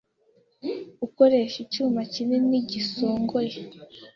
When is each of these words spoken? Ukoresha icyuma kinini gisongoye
Ukoresha 1.05 1.57
icyuma 1.65 1.99
kinini 2.13 2.57
gisongoye 2.71 3.59